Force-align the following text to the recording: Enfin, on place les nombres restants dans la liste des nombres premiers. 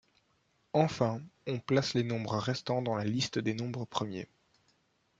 Enfin, 0.73 1.21
on 1.45 1.59
place 1.59 1.93
les 1.93 2.01
nombres 2.03 2.39
restants 2.39 2.81
dans 2.81 2.95
la 2.95 3.03
liste 3.05 3.37
des 3.37 3.53
nombres 3.53 3.85
premiers. 3.85 4.27